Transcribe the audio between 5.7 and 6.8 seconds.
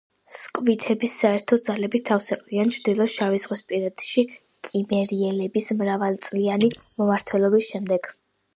მრავალწლიანი